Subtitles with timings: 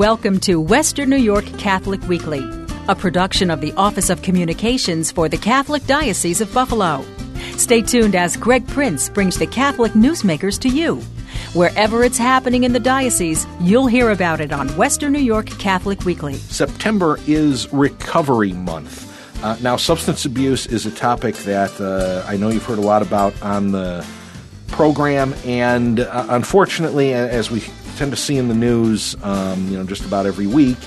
[0.00, 2.42] Welcome to Western New York Catholic Weekly,
[2.88, 7.04] a production of the Office of Communications for the Catholic Diocese of Buffalo.
[7.58, 11.02] Stay tuned as Greg Prince brings the Catholic newsmakers to you.
[11.52, 16.06] Wherever it's happening in the diocese, you'll hear about it on Western New York Catholic
[16.06, 16.36] Weekly.
[16.36, 19.06] September is Recovery Month.
[19.44, 23.02] Uh, now, substance abuse is a topic that uh, I know you've heard a lot
[23.02, 24.06] about on the
[24.68, 27.62] program, and uh, unfortunately, as we
[28.00, 30.78] tend to see in the news, um, you know, just about every week,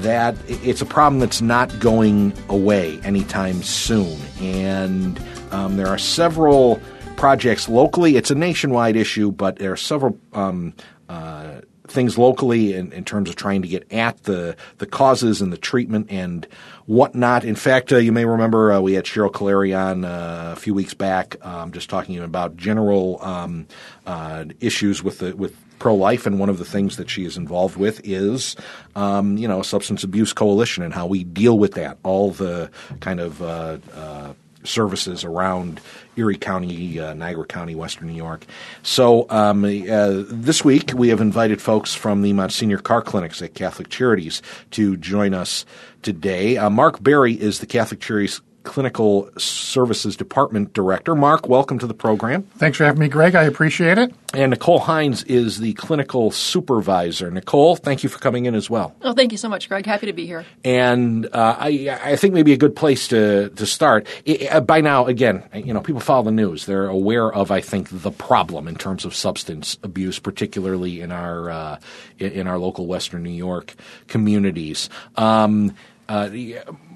[0.00, 4.20] that it's a problem that's not going away anytime soon.
[4.38, 5.18] And
[5.50, 6.78] um, there are several
[7.16, 8.16] projects locally.
[8.16, 10.74] It's a nationwide issue, but there are several um,
[11.08, 15.52] uh, things locally in, in, terms of trying to get at the the causes and
[15.52, 16.46] the treatment and
[16.86, 17.44] whatnot.
[17.44, 20.74] In fact, uh, you may remember uh, we had Cheryl Calire on uh, a few
[20.74, 23.66] weeks back, um, just talking about general um,
[24.06, 27.36] uh, issues with the with pro life, and one of the things that she is
[27.36, 28.54] involved with is,
[28.94, 31.98] um, you know, substance abuse coalition and how we deal with that.
[32.04, 34.32] All the kind of uh, uh,
[34.64, 35.80] services around
[36.16, 38.44] Erie County, uh, Niagara County, Western New York.
[38.82, 43.54] So um, uh, this week we have invited folks from the Monsignor Carr Clinics at
[43.54, 45.64] Catholic Charities to join us
[46.02, 46.56] today.
[46.56, 51.14] Uh, Mark Berry is the Catholic Charities Clinical Services Department Director.
[51.14, 52.42] Mark, welcome to the program.
[52.58, 53.34] Thanks for having me, Greg.
[53.34, 54.14] I appreciate it.
[54.34, 57.30] And Nicole Hines is the Clinical Supervisor.
[57.30, 58.94] Nicole, thank you for coming in as well.
[59.02, 59.84] Oh, thank you so much, Greg.
[59.84, 60.46] Happy to be here.
[60.64, 64.06] And uh, I, I think maybe a good place to, to start.
[64.24, 66.66] It, uh, by now, again, you know, people follow the news.
[66.66, 71.50] They're aware of, I think, the problem in terms of substance abuse, particularly in our
[71.50, 71.78] uh,
[72.18, 73.74] in our local Western New York
[74.08, 74.88] communities.
[75.16, 75.74] Um,
[76.08, 76.28] uh,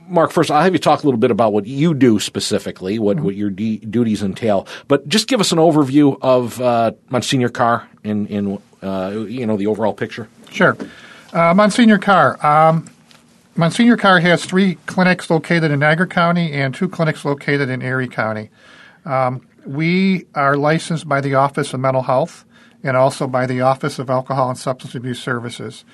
[0.08, 3.20] Mark, first, I'll have you talk a little bit about what you do specifically, what,
[3.20, 4.66] what your de- duties entail.
[4.88, 9.56] But just give us an overview of uh, Monsignor Carr in, in uh, you know,
[9.56, 10.28] the overall picture.
[10.50, 10.76] Sure.
[11.32, 12.44] Uh, Monsignor Carr.
[12.46, 12.88] Um,
[13.56, 18.08] Monsignor Carr has three clinics located in Niagara County and two clinics located in Erie
[18.08, 18.50] County.
[19.04, 22.44] Um, we are licensed by the Office of Mental Health
[22.82, 25.84] and also by the Office of Alcohol and Substance Abuse Services.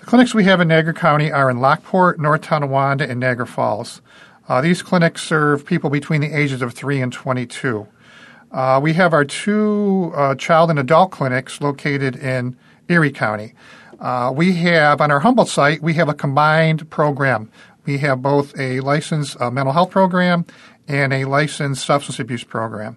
[0.00, 4.00] The clinics we have in Niagara County are in Lockport, North Tonawanda, and Niagara Falls.
[4.48, 7.86] Uh, these clinics serve people between the ages of 3 and 22.
[8.50, 12.56] Uh, we have our two uh, child and adult clinics located in
[12.88, 13.52] Erie County.
[14.00, 17.50] Uh, we have, on our Humboldt site, we have a combined program.
[17.84, 20.46] We have both a licensed uh, mental health program
[20.88, 22.96] and a licensed substance abuse program.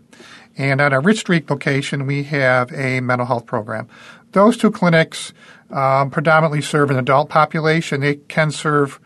[0.58, 3.90] And at our Rich Street location, we have a mental health program.
[4.32, 5.34] Those two clinics
[5.74, 8.02] um, predominantly serve an adult population.
[8.02, 9.00] They can serve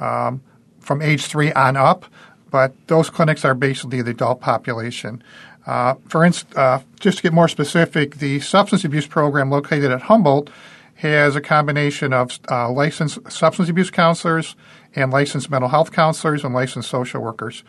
[0.00, 0.42] um,
[0.80, 2.06] from age three on up,
[2.50, 5.22] but those clinics are basically the adult population.
[5.66, 10.02] Uh, for instance, uh, just to get more specific, the substance abuse program located at
[10.02, 10.50] Humboldt
[10.96, 14.56] has a combination of uh, licensed substance abuse counselors
[14.94, 17.64] and licensed mental health counselors and licensed social workers.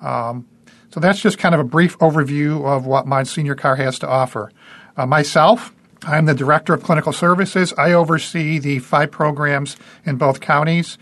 [0.00, 0.46] Um,
[0.90, 4.50] so that's just kind of a brief overview of what Monsignor Carr has to offer.
[4.96, 5.74] Uh, myself,
[6.06, 7.74] I'm the Director of Clinical Services.
[7.76, 10.98] I oversee the five programs in both counties.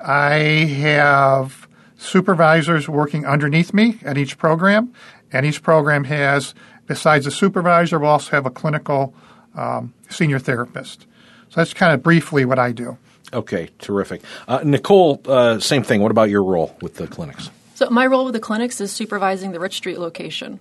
[0.00, 0.32] I
[0.80, 1.68] have
[1.98, 4.94] supervisors working underneath me at each program,
[5.30, 6.54] and each program has,
[6.86, 9.14] besides a supervisor, we'll also have a clinical
[9.54, 11.02] um, senior therapist.
[11.50, 12.96] So that's kind of briefly what I do.
[13.34, 14.22] Okay, terrific.
[14.48, 16.00] Uh, Nicole, uh, same thing.
[16.00, 17.50] What about your role with the clinics?
[17.74, 20.60] So my role with the clinics is supervising the Rich Street location.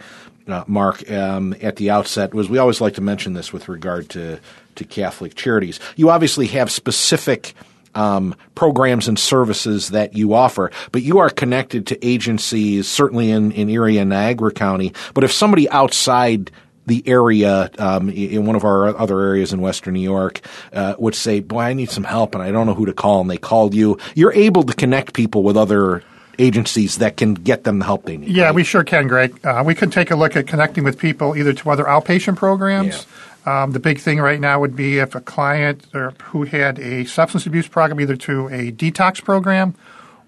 [0.48, 4.10] uh, Mark, um, at the outset, was we always like to mention this with regard
[4.10, 4.42] to,
[4.76, 5.80] to Catholic charities.
[5.96, 7.54] You obviously have specific
[7.96, 13.54] um, programs and services that you offer, but you are connected to agencies, certainly in,
[13.54, 14.92] in Erie and Niagara County.
[15.14, 16.52] But if somebody outside
[16.90, 20.42] the area um, in one of our other areas in Western New York
[20.74, 23.22] uh, would say, "Boy, I need some help, and I don't know who to call,"
[23.22, 23.98] and they called you.
[24.16, 26.04] You're able to connect people with other
[26.40, 28.30] agencies that can get them the help they need.
[28.30, 28.56] Yeah, right?
[28.56, 29.40] we sure can, Greg.
[29.46, 33.06] Uh, we can take a look at connecting with people either to other outpatient programs.
[33.46, 37.06] Um, the big thing right now would be if a client or who had a
[37.06, 39.76] substance abuse program, either to a detox program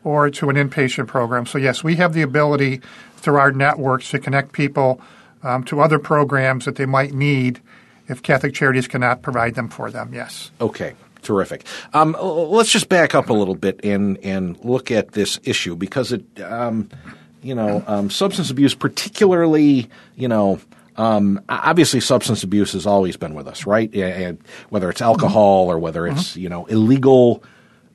[0.03, 1.45] or to an inpatient program.
[1.45, 2.81] So, yes, we have the ability
[3.17, 5.01] through our networks to connect people
[5.43, 7.61] um, to other programs that they might need
[8.07, 10.13] if Catholic Charities cannot provide them for them.
[10.13, 10.51] Yes.
[10.59, 10.93] Okay.
[11.21, 11.65] Terrific.
[11.93, 16.11] Um, let's just back up a little bit and and look at this issue because
[16.11, 16.89] it, um,
[17.43, 20.59] you know, um, substance abuse, particularly, you know.
[20.97, 23.93] Um, obviously, substance abuse has always been with us, right?
[23.95, 24.39] And
[24.69, 27.43] whether it's alcohol or whether it's you know illegal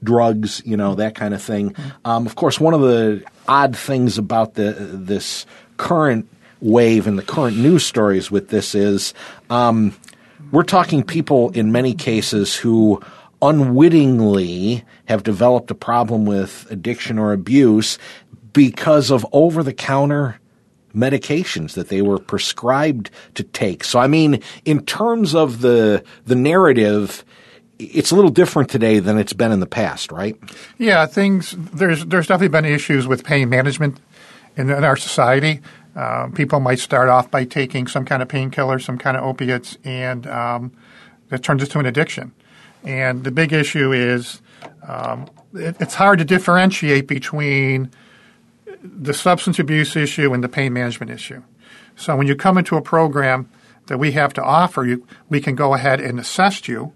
[0.02, 1.74] drugs, you know that kind of thing.
[2.04, 5.46] Um, of course, one of the odd things about the this
[5.76, 6.28] current
[6.60, 9.14] wave in the current news stories with this is
[9.50, 9.94] um,
[10.52, 13.00] we're talking people in many cases who
[13.42, 17.98] unwittingly have developed a problem with addiction or abuse
[18.52, 20.40] because of over the counter
[20.94, 23.84] medications that they were prescribed to take.
[23.84, 27.24] So I mean in terms of the the narrative
[27.78, 30.36] it's a little different today than it's been in the past, right?
[30.78, 34.00] Yeah, things there's there's definitely been issues with pain management
[34.56, 35.60] in, in our society.
[35.96, 39.78] Um, people might start off by taking some kind of painkiller, some kind of opiates,
[39.82, 40.72] and um,
[41.30, 42.32] it turns into an addiction.
[42.84, 44.42] And the big issue is
[44.86, 47.90] um, it, it's hard to differentiate between
[48.82, 51.42] the substance abuse issue and the pain management issue.
[51.96, 53.48] So when you come into a program
[53.86, 56.92] that we have to offer you, we can go ahead and assess you,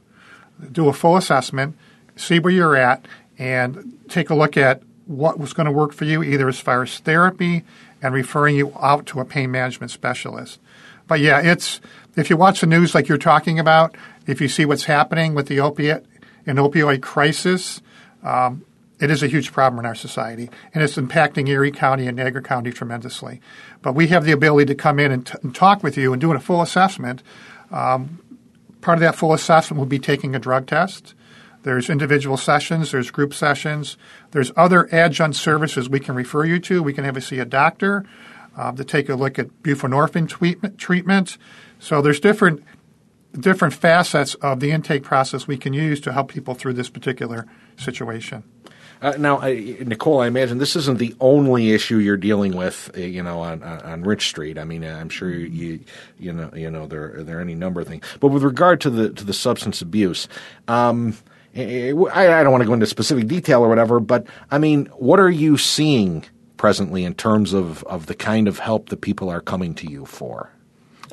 [0.70, 1.74] do a full assessment,
[2.16, 3.06] see where you're at,
[3.38, 6.82] and take a look at what was going to work for you, either as far
[6.82, 7.64] as therapy
[8.02, 10.60] and referring you out to a pain management specialist.
[11.06, 11.80] But yeah, it's
[12.16, 15.48] if you watch the news like you're talking about, if you see what's happening with
[15.48, 16.06] the opiate
[16.46, 17.80] and opioid crisis,
[18.22, 18.64] um,
[19.00, 22.42] it is a huge problem in our society, and it's impacting Erie County and Niagara
[22.42, 23.40] County tremendously.
[23.80, 26.20] But we have the ability to come in and, t- and talk with you and
[26.20, 27.22] do a full assessment.
[27.70, 28.18] Um,
[28.82, 31.14] part of that full assessment will be taking a drug test.
[31.62, 33.96] There's individual sessions, there's group sessions,
[34.30, 36.82] there's other adjunct services we can refer you to.
[36.82, 38.06] We can have you see a doctor
[38.56, 41.38] um, to take a look at buprenorphine treatment.
[41.78, 42.64] So there's different
[43.38, 47.46] different facets of the intake process we can use to help people through this particular
[47.76, 48.42] situation.
[49.02, 53.22] Uh, now, Nicole, I imagine this isn't the only issue you're dealing with, uh, you
[53.22, 54.58] know, on, on Rich Street.
[54.58, 55.80] I mean, I'm sure you,
[56.18, 58.04] you know, you know, there there are any number of things.
[58.20, 60.28] But with regard to the to the substance abuse,
[60.68, 61.16] um,
[61.54, 65.30] I, don't want to go into specific detail or whatever, but I mean, what are
[65.30, 66.24] you seeing
[66.56, 70.04] presently in terms of of the kind of help that people are coming to you
[70.04, 70.52] for?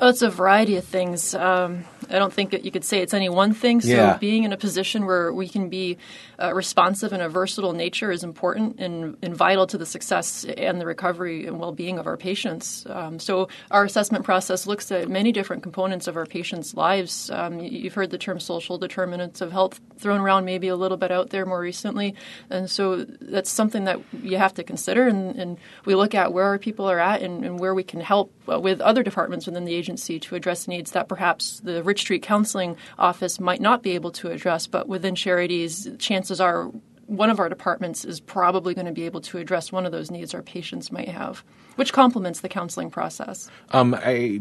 [0.00, 1.34] Oh, it's a variety of things.
[1.34, 3.80] Um, I don't think that you could say it's any one thing.
[3.80, 4.16] So Yeah.
[4.18, 5.98] being in a position where we can be
[6.42, 10.80] uh, responsive and a versatile nature is important and, and vital to the success and
[10.80, 12.86] the recovery and well-being of our patients.
[12.88, 17.30] Um, so our assessment process looks at many different components of our patients' lives.
[17.30, 20.96] Um, you- you've heard the term social determinants of health thrown around maybe a little
[20.96, 22.14] bit out there more recently,
[22.50, 25.08] and so that's something that you have to consider.
[25.08, 28.00] And, and we look at where our people are at and, and where we can
[28.00, 31.97] help uh, with other departments within the agency to address needs that perhaps the Rich
[32.00, 36.70] Street Counseling Office might not be able to address, but within charities, chances are
[37.08, 40.10] one of our departments is probably going to be able to address one of those
[40.10, 41.42] needs our patients might have,
[41.76, 43.48] which complements the counseling process.
[43.70, 44.40] Um, I,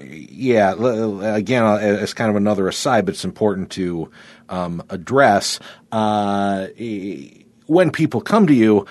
[0.00, 0.74] yeah,
[1.34, 4.10] again, uh, as kind of another aside, but it's important to
[4.48, 5.58] um, address.
[5.90, 6.68] Uh,
[7.66, 8.86] when people come to you,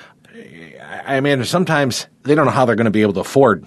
[1.05, 3.65] I imagine sometimes they don't know how they're going to be able to afford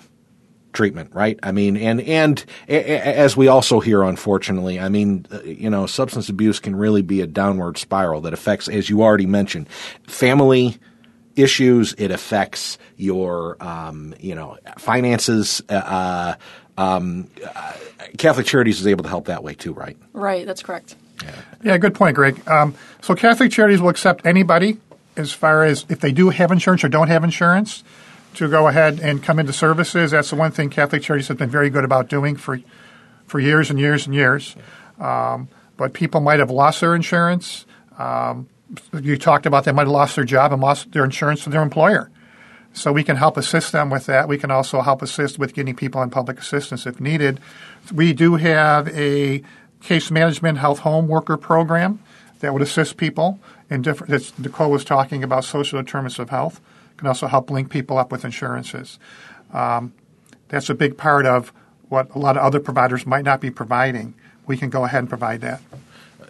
[0.79, 1.37] treatment, right?
[1.43, 5.69] I mean, and and a- a- as we also hear, unfortunately, I mean, uh, you
[5.69, 9.69] know, substance abuse can really be a downward spiral that affects, as you already mentioned,
[10.07, 10.77] family
[11.35, 11.95] issues.
[11.99, 15.61] It affects your, um, you know, finances.
[15.69, 16.37] Uh,
[16.77, 17.73] um, uh,
[18.19, 19.97] Catholic Charities is able to help that way too, right?
[20.13, 20.95] Right, that's correct.
[21.65, 22.41] Yeah, good point, Greg.
[22.49, 24.79] Um, so Catholic Charities will accept anybody
[25.17, 27.83] as far as if they do have insurance or don't have insurance
[28.35, 30.13] to go ahead and come into services.
[30.13, 32.61] That's the one thing Catholic Charities have been very good about doing for
[33.27, 34.57] for years and years and years.
[34.99, 37.67] Um, but people might have lost their insurance.
[37.99, 38.49] Um,
[39.01, 41.63] you talked about they might have lost their job and lost their insurance to their
[41.63, 42.11] employer.
[42.73, 44.29] So we can help assist them with that.
[44.29, 47.41] We can also help assist with getting people on public assistance if needed.
[47.93, 49.43] We do have a
[49.81, 52.01] case management health home worker program
[52.41, 54.39] that would assist people in different.
[54.39, 56.61] Nicole was talking about social determinants of health.
[56.99, 58.99] Can also help link people up with insurances.
[59.53, 59.95] Um,
[60.49, 61.53] that's a big part of
[61.89, 64.13] what a lot of other providers might not be providing,
[64.47, 65.61] we can go ahead and provide that.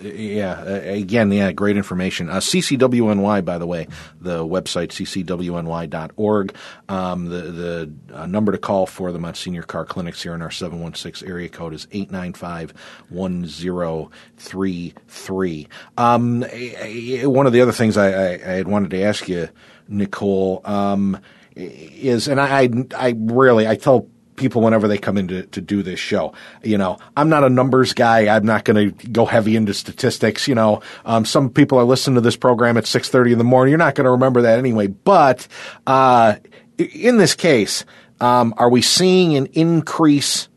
[0.01, 2.31] Yeah, again, yeah, great information.
[2.31, 3.89] Uh, CCWNY, by the way,
[4.21, 6.55] the website ccwny.org.
[6.89, 10.53] Um, the the uh, number to call for the Monsignor Carr clinics here in our
[10.53, 12.75] 716 area code is 895
[13.09, 15.69] 1033.
[15.97, 19.49] Um, one of the other things I, I, I, had wanted to ask you,
[19.89, 21.19] Nicole, um,
[21.57, 25.61] is, and I, I, I rarely, I tell people whenever they come in to, to
[25.61, 26.33] do this show.
[26.63, 28.35] You know, I'm not a numbers guy.
[28.35, 30.49] I'm not going to go heavy into statistics.
[30.49, 33.73] You know, um, some people are listening to this program at 6:30 in the morning.
[33.73, 34.87] You're not going to remember that anyway.
[34.87, 35.47] But
[35.87, 36.37] uh,
[36.79, 37.85] in this case,
[38.21, 40.49] um, are we seeing an increase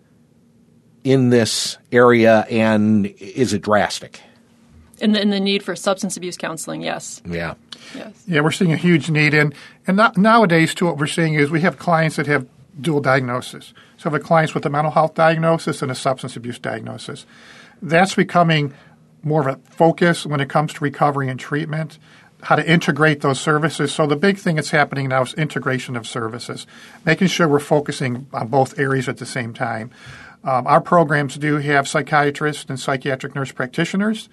[1.04, 4.22] in this area, and is it drastic?
[5.00, 7.24] In the, in the need for substance abuse counseling, yes.
[7.26, 7.56] Yeah.
[7.96, 8.24] Yes.
[8.28, 9.54] Yeah, we're seeing a huge need in,
[9.88, 10.86] and not, nowadays too.
[10.86, 12.48] What we're seeing is we have clients that have
[12.80, 13.74] dual diagnosis.
[13.98, 17.26] So we have clients with a mental health diagnosis and a substance abuse diagnosis.
[17.82, 18.74] That's becoming
[19.24, 22.00] more of a focus when it comes to recovery and treatment,
[22.44, 23.94] how to integrate those services.
[23.94, 26.66] So the big thing that's happening now is integration of services,
[27.06, 29.92] making sure we're focusing on both areas at the same time.
[30.44, 34.28] Um, our programs do have psychiatrists and psychiatric nurse practitioners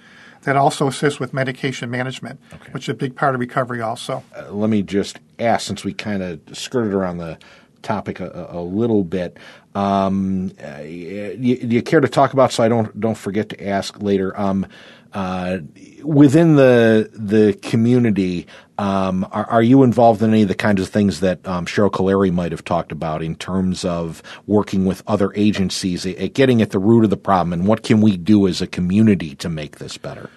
[0.48, 2.72] that also assists with medication management, okay.
[2.72, 4.24] which is a big part of recovery also.
[4.34, 7.38] Uh, let me just ask, since we kind of skirted around the
[7.82, 9.36] topic a, a little bit.
[9.74, 14.00] Um, uh, you, you, care to talk about so I don't don't forget to ask
[14.00, 14.38] later?
[14.40, 14.66] Um,
[15.12, 15.58] uh,
[16.02, 18.46] within the the community,
[18.76, 21.90] um, are, are, you involved in any of the kinds of things that um, Cheryl
[21.90, 26.62] Calire might have talked about in terms of working with other agencies at, at getting
[26.62, 29.48] at the root of the problem and what can we do as a community to
[29.48, 30.30] make this better?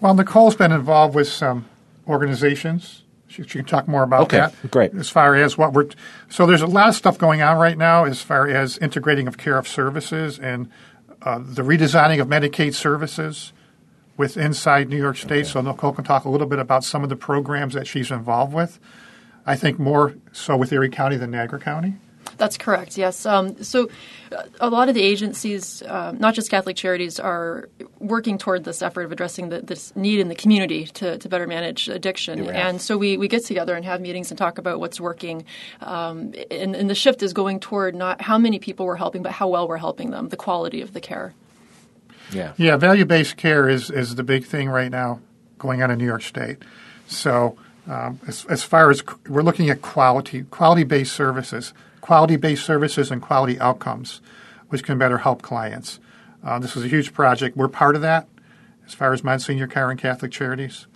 [0.00, 1.66] Well, Nicole's been involved with some
[2.06, 3.04] organizations
[3.34, 4.70] she, she can talk more about okay, that.
[4.70, 4.94] Great.
[4.94, 5.88] As far as what we're
[6.28, 9.36] so there's a lot of stuff going on right now as far as integrating of
[9.36, 10.70] care of services and
[11.22, 13.52] uh, the redesigning of Medicaid services
[14.16, 15.44] with inside New York State.
[15.44, 15.44] Okay.
[15.44, 18.52] So Nicole can talk a little bit about some of the programs that she's involved
[18.52, 18.78] with.
[19.46, 21.94] I think more so with Erie County than Niagara County.
[22.36, 22.96] That's correct.
[22.96, 23.26] Yes.
[23.26, 23.88] Um, so,
[24.58, 27.68] a lot of the agencies, uh, not just Catholic Charities, are
[27.98, 31.46] working toward this effort of addressing the, this need in the community to, to better
[31.46, 32.48] manage addiction.
[32.48, 35.44] And so we, we get together and have meetings and talk about what's working.
[35.80, 39.30] Um, and, and the shift is going toward not how many people we're helping, but
[39.30, 41.34] how well we're helping them, the quality of the care.
[42.34, 42.52] Yeah.
[42.56, 42.76] Yeah.
[42.76, 45.20] Value based care is is the big thing right now
[45.58, 46.58] going on in New York State.
[47.06, 47.56] So.
[47.86, 53.10] Um, as, as far as we're looking at quality, quality based services, quality based services
[53.10, 54.22] and quality outcomes,
[54.70, 56.00] which can better help clients.
[56.42, 57.58] Uh, this is a huge project.
[57.58, 58.26] We're part of that
[58.86, 60.86] as far as Monsignor and Catholic Charities.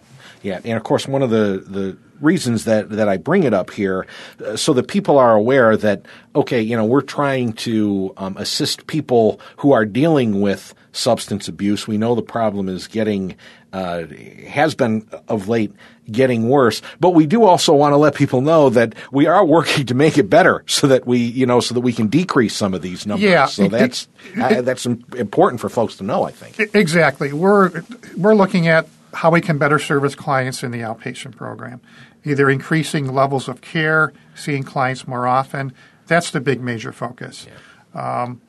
[0.42, 3.70] Yeah, and of course, one of the, the reasons that, that I bring it up
[3.70, 4.06] here,
[4.44, 6.02] uh, so that people are aware that,
[6.34, 11.86] okay, you know, we're trying to um, assist people who are dealing with substance abuse.
[11.86, 13.36] We know the problem is getting
[13.72, 14.06] uh,
[14.46, 15.72] has been of late
[16.10, 16.80] getting worse.
[17.00, 20.18] But we do also want to let people know that we are working to make
[20.18, 23.06] it better, so that we you know so that we can decrease some of these
[23.06, 23.28] numbers.
[23.28, 24.08] Yeah, so that's
[24.40, 26.24] uh, that's important for folks to know.
[26.24, 27.32] I think exactly.
[27.32, 27.82] We're
[28.16, 31.80] we're looking at how we can better service clients in the outpatient program,
[32.24, 35.72] either increasing levels of care, seeing clients more often.
[36.06, 37.46] That's the big major focus.
[37.94, 38.22] Yeah.
[38.22, 38.40] Um,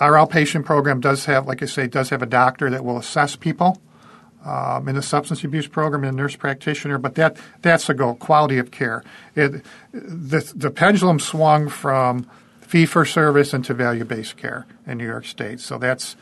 [0.00, 3.36] our outpatient program does have, like I say, does have a doctor that will assess
[3.36, 3.80] people
[4.44, 8.14] um, in the substance abuse program and a nurse practitioner, but that that's the goal:
[8.14, 9.02] quality of care.
[9.34, 12.28] It, the the pendulum swung from
[12.60, 15.60] fee for service into value based care in New York State.
[15.60, 16.16] So that's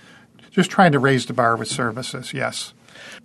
[0.50, 2.32] just trying to raise the bar with services.
[2.34, 2.74] Yes.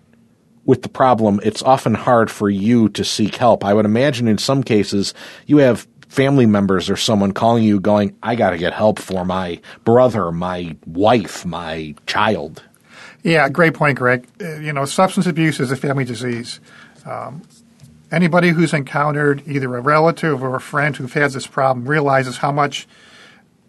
[0.65, 3.65] with the problem, it's often hard for you to seek help.
[3.65, 5.15] I would imagine in some cases
[5.47, 9.25] you have family members or someone calling you going, I got to get help for
[9.25, 12.63] my brother, my wife, my child.
[13.23, 14.27] Yeah, great point, Greg.
[14.41, 16.61] Uh, you know, substance abuse is a family disease.
[17.07, 17.43] Um,
[18.11, 22.53] anybody who's encountered either a relative or a friend who has this problem realizes how
[22.53, 22.87] much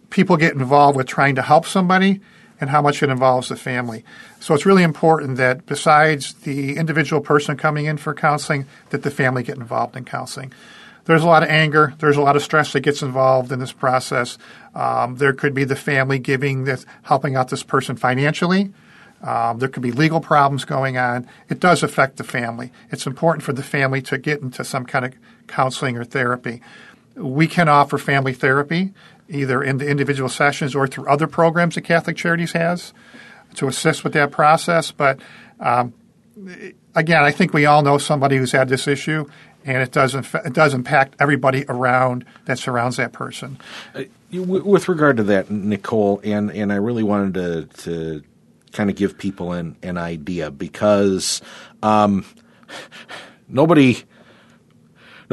[0.09, 2.19] people get involved with trying to help somebody
[2.59, 4.03] and how much it involves the family.
[4.39, 9.11] So it's really important that besides the individual person coming in for counseling, that the
[9.11, 10.53] family get involved in counseling.
[11.05, 11.93] There's a lot of anger.
[11.99, 14.37] There's a lot of stress that gets involved in this process.
[14.73, 18.71] Um, there could be the family giving this, helping out this person financially.
[19.21, 21.27] Um, there could be legal problems going on.
[21.49, 22.71] It does affect the family.
[22.91, 25.13] It's important for the family to get into some kind of
[25.47, 26.61] counseling or therapy.
[27.15, 28.93] We can offer family therapy
[29.29, 32.93] either in the individual sessions or through other programs that Catholic Charities has
[33.55, 34.91] to assist with that process.
[34.91, 35.19] But
[35.59, 35.93] um,
[36.95, 39.25] again, I think we all know somebody who's had this issue,
[39.65, 43.59] and it does it does impact everybody around that surrounds that person.
[43.95, 48.23] Uh, with regard to that, Nicole, and and I really wanted to to
[48.71, 51.41] kind of give people an an idea because
[51.81, 52.25] um,
[53.47, 54.03] nobody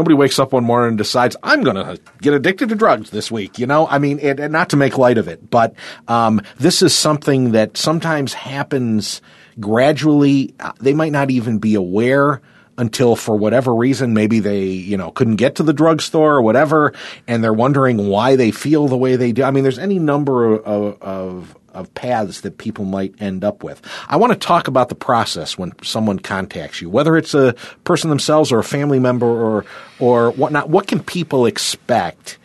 [0.01, 3.31] nobody wakes up one morning and decides I'm going to get addicted to drugs this
[3.31, 3.59] week.
[3.59, 5.75] You know, I mean, it, and not to make light of it, but
[6.09, 9.21] um, this is something that sometimes happens
[9.61, 10.55] gradually.
[10.59, 12.41] Uh, they might not even be aware
[12.81, 16.93] until for whatever reason maybe they you know couldn't get to the drugstore or whatever
[17.29, 20.55] and they're wondering why they feel the way they do i mean there's any number
[20.55, 23.81] of, of, of paths that people might end up with.
[24.09, 28.11] I want to talk about the process when someone contacts you, whether it's a person
[28.11, 29.65] themselves or a family member or
[30.01, 30.69] or whatnot.
[30.69, 32.39] What can people expect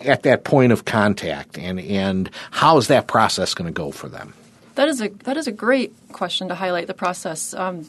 [0.00, 4.08] at that point of contact, and and how is that process going to go for
[4.08, 4.34] them?
[4.74, 7.54] That is a that is a great question to highlight the process.
[7.54, 7.88] Um,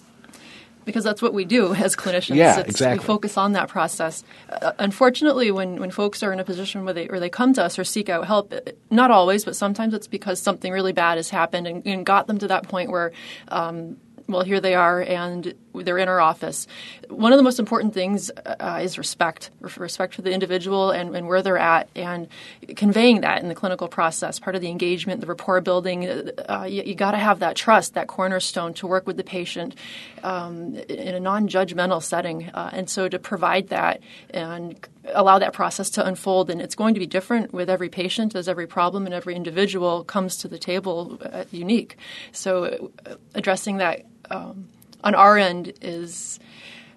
[0.85, 2.35] because that's what we do as clinicians.
[2.35, 2.99] Yeah, it's, exactly.
[2.99, 4.23] We focus on that process.
[4.49, 7.63] Uh, unfortunately, when, when folks are in a position where they or they come to
[7.63, 8.53] us or seek out help,
[8.89, 12.37] not always, but sometimes it's because something really bad has happened and, and got them
[12.39, 13.11] to that point where
[13.47, 13.97] um,
[14.27, 16.67] well, here they are, and they're in our office.
[17.09, 21.27] One of the most important things uh, is respect, respect for the individual and, and,
[21.27, 22.27] where they're at, and
[22.75, 24.39] conveying that in the clinical process.
[24.39, 26.29] Part of the engagement, the rapport building.
[26.49, 29.75] Uh, you, you got to have that trust, that cornerstone to work with the patient
[30.23, 35.89] um, in a non-judgmental setting, uh, and so to provide that and allow that process
[35.91, 36.49] to unfold.
[36.49, 40.03] And it's going to be different with every patient, as every problem and every individual
[40.03, 41.97] comes to the table uh, unique.
[42.31, 44.69] So uh, addressing that um,
[45.03, 46.39] on our end is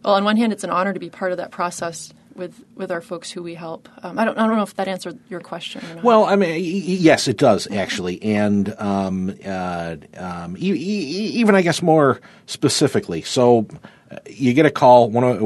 [0.05, 2.92] well, on one hand, it's an honor to be part of that process with with
[2.92, 3.88] our folks who we help.
[4.03, 5.83] Um, I don't I don't know if that answered your question.
[6.03, 11.62] Well, I mean, yes, it does actually, and um, uh, um, e- e- even I
[11.62, 13.23] guess more specifically.
[13.23, 13.66] So
[14.11, 15.40] uh, you get a call one of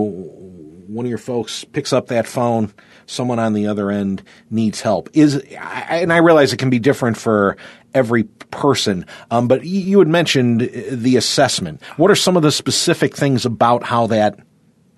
[0.90, 2.72] one of your folks picks up that phone.
[3.06, 5.08] Someone on the other end needs help.
[5.12, 7.56] Is and I realize it can be different for
[7.94, 9.06] every person.
[9.30, 11.82] Um, but you had mentioned the assessment.
[11.96, 14.38] What are some of the specific things about how that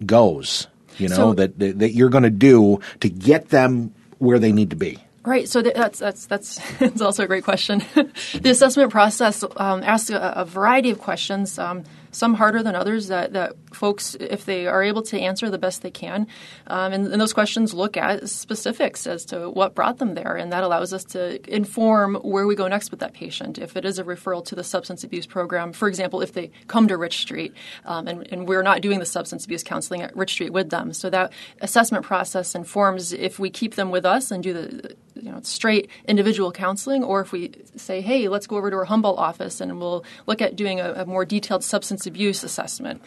[0.05, 0.67] goes?
[0.99, 4.71] You know so, that that you're going to do to get them where they need
[4.71, 4.99] to be.
[5.25, 5.49] Right.
[5.49, 7.83] So that's that's that's it's also a great question.
[7.95, 11.59] the assessment process um, asks a, a, variety of questions.
[11.59, 15.59] Um, some harder than others that, that folks, if they are able to answer the
[15.59, 16.27] best they can.
[16.67, 20.37] Um, and, and, those questions look at specifics as to what brought them there.
[20.37, 23.59] And that allows us to inform where we go next with that patient.
[23.59, 26.87] If it is a referral to the substance abuse program, for example, if they come
[26.89, 30.33] to Rich Street um, and, and we're not doing the substance abuse counseling at Rich
[30.33, 30.93] Street with them.
[30.93, 35.31] So that assessment process informs if we keep them with us and do the you
[35.31, 38.85] know it's straight individual counseling, or if we say, hey, let's go over to our
[38.85, 43.01] Humboldt office and we'll look at doing a, a more detailed substance abuse assessment.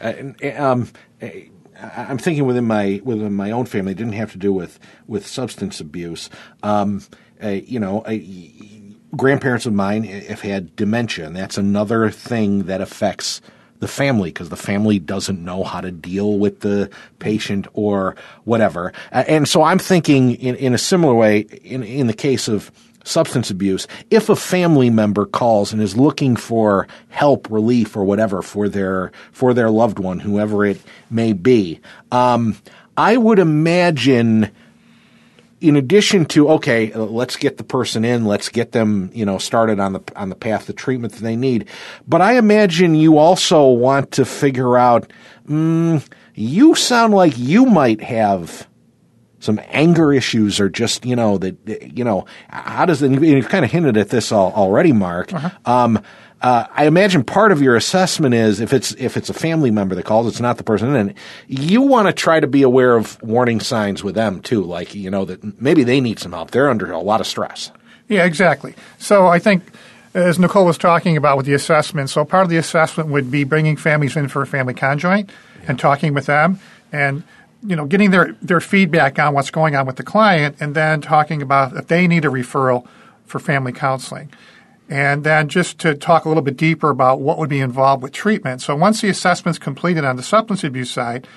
[0.00, 0.12] Uh,
[0.56, 0.88] um,
[1.80, 5.26] I'm thinking within my within my own family, it didn't have to do with with
[5.26, 6.28] substance abuse.
[6.62, 7.02] Um,
[7.42, 8.18] uh, you know, uh,
[9.16, 13.40] grandparents of mine have had dementia, and that's another thing that affects
[13.80, 16.88] the family because the family doesn't know how to deal with the
[17.18, 18.14] patient or
[18.44, 18.92] whatever.
[19.10, 22.70] And so I'm thinking in, in a similar way in in the case of
[23.04, 28.42] substance abuse, if a family member calls and is looking for help, relief, or whatever
[28.42, 31.80] for their for their loved one, whoever it may be,
[32.12, 32.56] um,
[32.96, 34.50] I would imagine.
[35.60, 39.78] In addition to okay, let's get the person in, let's get them, you know, started
[39.78, 41.68] on the on the path to treatment that they need.
[42.08, 45.10] But I imagine you also want to figure out.
[45.46, 48.66] Mm, you sound like you might have
[49.40, 51.56] some anger issues or just you know that
[51.96, 55.32] you know how does and you've kind of hinted at this all, already, Mark.
[55.32, 55.50] Uh-huh.
[55.64, 56.02] Um,
[56.42, 59.94] uh, I imagine part of your assessment is if it's if it's a family member
[59.94, 61.14] that calls, it's not the person, and
[61.46, 65.10] you want to try to be aware of warning signs with them too, like you
[65.10, 66.50] know that maybe they need some help.
[66.50, 67.70] They're under a lot of stress.
[68.08, 68.74] Yeah, exactly.
[68.98, 69.64] So I think,
[70.14, 73.44] as Nicole was talking about with the assessment, so part of the assessment would be
[73.44, 75.30] bringing families in for a family conjoint
[75.68, 76.58] and talking with them
[76.90, 77.22] and
[77.62, 81.02] you know getting their, their feedback on what's going on with the client and then
[81.02, 82.86] talking about if they need a referral
[83.26, 84.30] for family counseling.
[84.90, 88.10] And then just to talk a little bit deeper about what would be involved with
[88.10, 88.60] treatment.
[88.60, 91.28] So once the assessment's completed on the substance abuse side,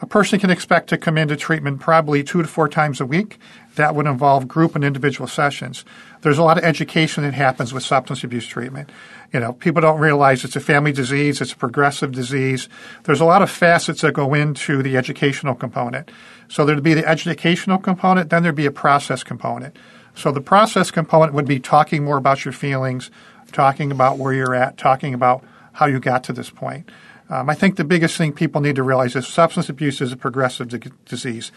[0.00, 3.38] a person can expect to come into treatment probably two to four times a week.
[3.76, 5.84] That would involve group and individual sessions.
[6.22, 8.90] There's a lot of education that happens with substance abuse treatment.
[9.34, 12.70] You know, people don't realize it's a family disease, it's a progressive disease.
[13.02, 16.10] There's a lot of facets that go into the educational component.
[16.48, 19.76] So there'd be the educational component, then there'd be a process component.
[20.14, 23.10] So the process component would be talking more about your feelings,
[23.52, 26.88] talking about where you're at, talking about how you got to this point.
[27.28, 30.16] Um, I think the biggest thing people need to realize is substance abuse is a
[30.16, 31.50] progressive di- disease.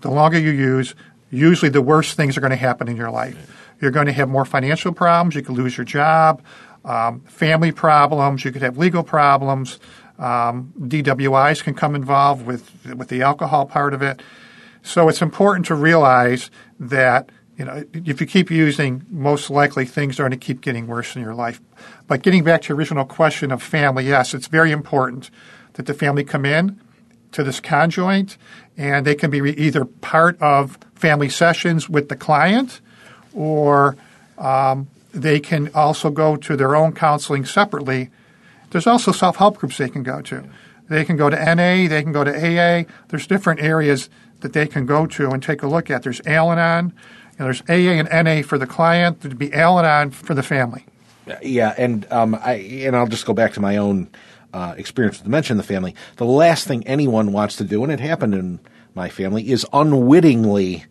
[0.00, 0.94] The longer you use,
[1.30, 3.36] usually the worse things are going to happen in your life.
[3.80, 5.34] You're going to have more financial problems.
[5.34, 6.42] You could lose your job,
[6.84, 8.44] um, family problems.
[8.44, 9.78] You could have legal problems.
[10.18, 14.22] Um, DWIs can come involved with with the alcohol part of it.
[14.82, 17.30] So it's important to realize that
[17.60, 21.14] you know if you keep using, most likely things are going to keep getting worse
[21.14, 21.60] in your life.
[22.06, 25.30] But getting back to your original question of family, yes, it's very important
[25.74, 26.80] that the family come in
[27.32, 28.38] to this conjoint,
[28.78, 32.80] and they can be either part of family sessions with the client,
[33.34, 33.94] or
[34.38, 38.08] um, they can also go to their own counseling separately.
[38.70, 40.48] There's also self help groups they can go to.
[40.88, 42.90] They can go to NA, they can go to AA.
[43.08, 44.08] There's different areas
[44.40, 46.02] that they can go to and take a look at.
[46.02, 46.94] There's Al Anon,
[47.40, 50.84] and there's AA and NA for the client, there'd be Al Anon for the family.
[51.42, 54.08] Yeah, and um, I and I'll just go back to my own
[54.52, 55.94] uh, experience with dementia in the family.
[56.16, 58.60] The last thing anyone wants to do, and it happened in
[58.94, 60.84] my family, is unwittingly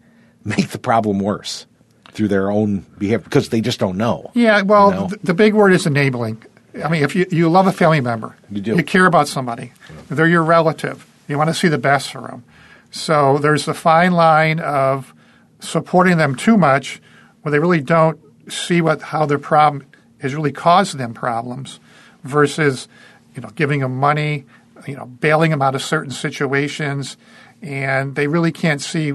[0.44, 1.68] make the problem worse
[2.12, 4.32] through their own behavior because they just don't know.
[4.34, 5.08] Yeah, well, you know?
[5.10, 6.44] th- the big word is enabling.
[6.84, 8.76] I mean, if you, you love a family member, You do.
[8.76, 9.74] you care about somebody,
[10.10, 12.44] they're your relative, you want to see the best for them.
[12.92, 15.14] So there's the fine line of
[15.60, 17.02] supporting them too much
[17.41, 18.19] where they really don't
[18.52, 19.86] see what how their problem
[20.19, 21.80] has really caused them problems
[22.24, 22.88] versus
[23.36, 24.45] you know giving them money,
[24.88, 27.17] you know bailing them out of certain situations,
[27.62, 29.13] and they really can't see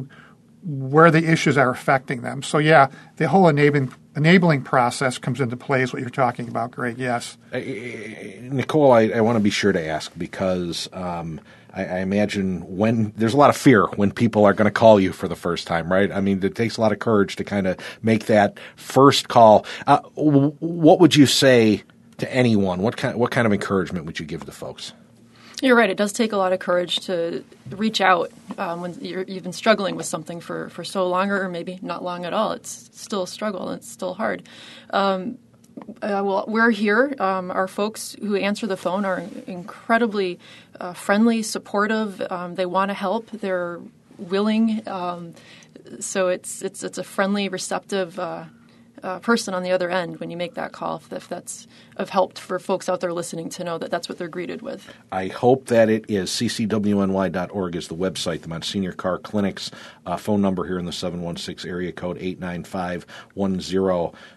[0.67, 2.43] where the issues are affecting them.
[2.43, 6.71] So yeah, the whole enabling enabling process comes into play is what you're talking about,
[6.71, 6.99] Greg.
[6.99, 7.37] Yes.
[7.53, 11.41] Uh, uh, uh, Nicole, I, I want to be sure to ask because um,
[11.75, 15.01] I, I imagine when there's a lot of fear when people are going to call
[15.01, 16.11] you for the first time, right?
[16.11, 19.67] I mean, it takes a lot of courage to kind of make that first call.
[19.87, 21.83] Uh, what would you say
[22.19, 22.81] to anyone?
[22.81, 24.93] What kind what kind of encouragement would you give to folks?
[25.63, 25.89] You're right.
[25.89, 29.53] It does take a lot of courage to reach out um, when you're, you've been
[29.53, 32.53] struggling with something for, for so long, or maybe not long at all.
[32.53, 34.47] It's still a struggle and it's still hard.
[34.91, 35.39] Um,
[36.03, 37.15] uh, well, we're here.
[37.19, 40.39] Um, our folks who answer the phone are incredibly
[40.81, 42.21] uh, friendly, supportive.
[42.31, 43.31] Um, they want to help.
[43.31, 43.81] They're
[44.19, 44.87] willing.
[44.89, 45.35] Um,
[46.01, 48.45] so it's it's it's a friendly, receptive uh,
[49.05, 50.97] uh, person on the other end when you make that call.
[50.97, 51.67] If, if that's
[51.97, 54.93] of help for folks out there listening to know that that's what they're greeted with.
[55.13, 56.31] I hope that it is.
[56.31, 58.43] ccwny.org is the website.
[58.43, 59.71] The Monsignor Carr Clinic's
[60.07, 62.17] uh, phone number here in the 716 area code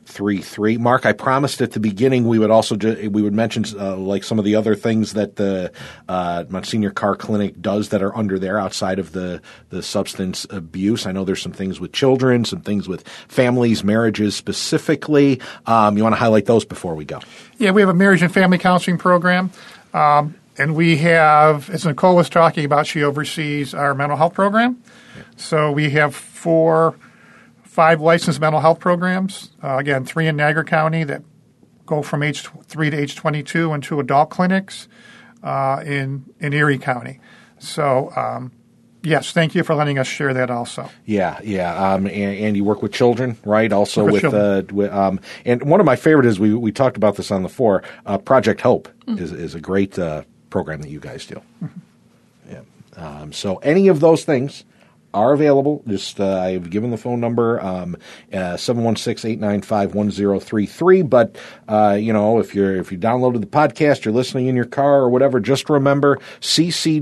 [0.08, 0.80] 895-1033.
[0.80, 4.24] Mark, I promised at the beginning we would also ju- we would mention uh, like
[4.24, 5.72] some of the other things that the
[6.08, 11.06] uh, Monsignor Carr Clinic does that are under there outside of the, the substance abuse.
[11.06, 15.41] I know there's some things with children, some things with families, marriages specifically.
[15.65, 17.20] Um, you want to highlight those before we go?
[17.58, 19.52] Yeah, we have a marriage and family counseling program.
[19.93, 24.82] Um, and we have, as Nicole was talking about, she oversees our mental health program.
[25.36, 26.96] So we have four,
[27.78, 29.52] five licensed mental health programs.
[29.63, 31.22] Uh, again, three in Niagara County that
[31.86, 34.88] go from age tw- three to age 22, and two adult clinics
[35.44, 37.20] uh, in in Erie County.
[37.60, 38.12] So.
[38.16, 38.52] Um,
[39.04, 40.90] Yes, thank you for letting us share that also.
[41.06, 43.72] Yeah, yeah, um, and, and, you work with children, right?
[43.72, 46.98] Also with, with, uh, with um, and one of my favorite is we we talked
[46.98, 47.84] about this on the floor.
[48.06, 49.24] Uh, Project Hope mm-hmm.
[49.24, 51.36] is is a great uh, program that you guys do.
[51.63, 51.80] Mm-hmm.
[52.52, 52.62] Yeah.
[52.98, 54.66] Um, so any of those things
[55.18, 55.84] are available.
[55.88, 57.98] Just uh, I've given the phone number um,
[58.32, 61.02] uh, seven one six eight nine five one zero three three.
[61.02, 64.66] But uh, you know, if you're if you downloaded the podcast, you're listening in your
[64.66, 67.02] car or whatever, just remember ccwny.org.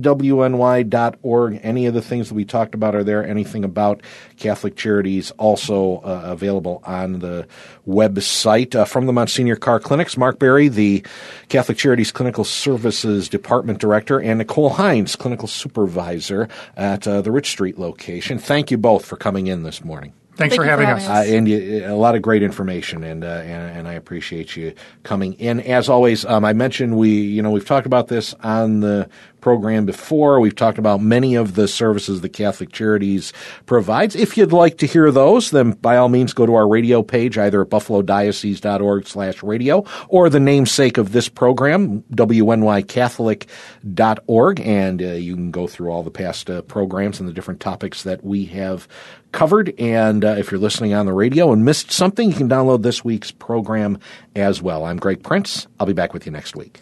[1.63, 3.25] Any of the things that we talked about are there.
[3.25, 4.01] Anything about
[4.38, 7.47] Catholic Charities also uh, available on the
[7.88, 8.75] website.
[8.75, 11.06] Uh, from the Monsignor Carr Clinics, Mark Berry, the
[11.49, 17.49] Catholic Charities Clinical Services Department Director, and Nicole Hines, Clinical Supervisor at uh, the Rich
[17.51, 18.04] Street location.
[18.39, 20.13] Thank you both for coming in this morning.
[20.35, 21.07] Thanks Thank for having for us.
[21.07, 21.31] having us.
[21.31, 24.73] Uh, and you, a lot of great information, and, uh, and and I appreciate you
[25.03, 25.61] coming in.
[25.61, 29.09] As always, um, I mentioned we, you know, we've talked about this on the
[29.45, 30.39] program before.
[30.39, 33.31] We've talked about many of the services the Catholic Charities
[33.67, 34.15] provides.
[34.15, 37.38] If you'd like to hear those, then by all means go to our radio page,
[37.38, 45.36] either at buffalodiocese.org slash radio or the namesake of this program, wnycatholic.org, and uh, you
[45.36, 48.88] can go through all the past uh, programs and the different topics that we have
[49.31, 49.79] covered.
[49.79, 53.05] And uh, if you're listening on the radio and missed something, you can download this
[53.05, 53.99] week's program
[54.36, 54.86] as well.
[54.86, 55.67] I'm Greg Prince.
[55.79, 56.81] I'll be back with you next week.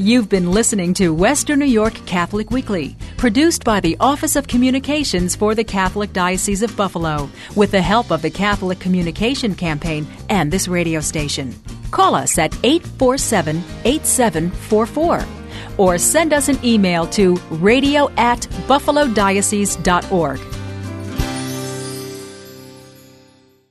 [0.00, 5.36] You've been listening to Western New York Catholic Weekly, produced by the Office of Communications
[5.36, 10.50] for the Catholic Diocese of Buffalo, with the help of the Catholic Communication Campaign and
[10.50, 11.54] this radio station.
[11.90, 15.26] Call us at 847 8744
[15.76, 20.59] or send us an email to radio at buffalodiocese.org.